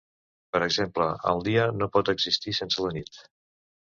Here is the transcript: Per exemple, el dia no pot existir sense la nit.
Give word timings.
Per 0.55 0.59
exemple, 0.67 1.09
el 1.31 1.43
dia 1.47 1.65
no 1.81 1.87
pot 1.97 2.09
existir 2.15 2.55
sense 2.61 2.87
la 2.87 2.95
nit. 2.97 3.21